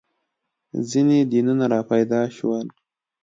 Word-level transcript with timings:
•ځینې 0.89 1.19
دینونه 1.31 1.65
راپیدا 1.73 2.21
شول. 2.37 2.67